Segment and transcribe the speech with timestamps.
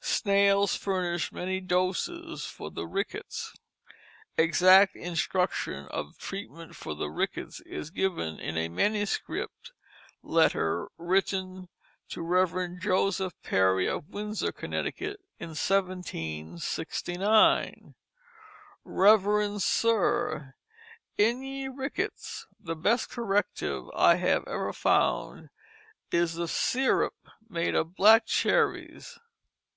[0.00, 3.54] Snails furnished many doses for the rickets.
[4.36, 9.70] Exact instruction of treatment for the rickets is given in a manuscript
[10.24, 11.68] letter written
[12.08, 12.80] to Rev.
[12.80, 17.94] Joseph Perry of Windsor, Connecticut, in 1769:
[18.84, 20.56] "REV'D SIR:
[21.16, 25.50] "In ye Rickets the best Corrective I have ever found
[26.10, 27.14] is a Syrup
[27.48, 29.20] made of Black Cherrys.